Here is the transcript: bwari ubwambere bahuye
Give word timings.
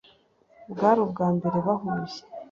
bwari 0.71 0.99
ubwambere 1.01 1.57
bahuye 1.65 2.17